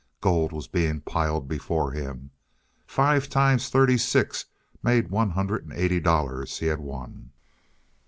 Gold 0.19 0.51
was 0.51 0.67
being 0.67 1.01
piled 1.01 1.47
before 1.47 1.91
him. 1.91 2.31
Five 2.87 3.29
times 3.29 3.69
thirty 3.69 3.99
six 3.99 4.45
made 4.81 5.11
one 5.11 5.29
hundred 5.29 5.63
and 5.63 5.73
eighty 5.73 5.99
dollars 5.99 6.57
he 6.57 6.65
had 6.65 6.79
won! 6.79 7.29